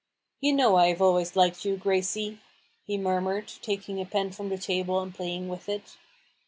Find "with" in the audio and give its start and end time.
5.47-5.69